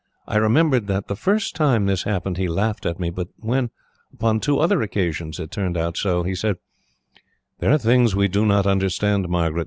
[0.27, 3.69] I remember that, the first time this happened, he laughed at me; but when,
[4.11, 6.55] upon two other occasions, it turned out so, he said:
[7.59, 9.59] "'There are things we do not understand, Margaret.